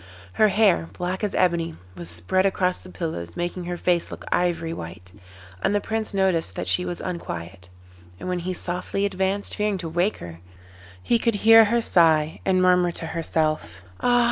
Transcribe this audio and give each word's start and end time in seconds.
Her 0.33 0.47
hair, 0.47 0.89
black 0.93 1.23
as 1.23 1.35
ebony, 1.35 1.75
was 1.95 2.09
spread 2.09 2.43
across 2.43 2.79
the 2.79 2.89
pillows, 2.89 3.37
making 3.37 3.65
her 3.65 3.77
face 3.77 4.09
look 4.09 4.25
ivory 4.31 4.73
white, 4.73 5.11
and 5.61 5.75
the 5.75 5.79
Prince 5.79 6.11
noticed 6.11 6.55
that 6.55 6.65
she 6.67 6.85
was 6.85 6.99
unquiet; 6.99 7.69
and 8.19 8.27
when 8.27 8.39
he 8.39 8.51
softly 8.55 9.05
advanced, 9.05 9.55
fearing 9.55 9.77
to 9.77 9.87
wake 9.87 10.17
her, 10.17 10.39
he 11.03 11.19
could 11.19 11.35
hear 11.45 11.65
her 11.65 11.81
sigh, 11.81 12.39
and 12.45 12.63
murmur 12.63 12.91
to 12.93 13.05
herself: 13.13 13.83
'Ah! 13.99 14.19